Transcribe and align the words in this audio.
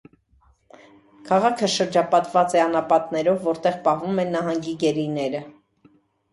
Քաղաքը 1.29 1.69
շրջապատված 1.73 2.57
է 2.59 2.61
անապատներով, 2.63 3.47
որտեղ 3.51 3.79
պահվում 3.87 4.25
են 4.27 4.35
նահանգի 4.41 4.77
գերիները։ 4.87 5.47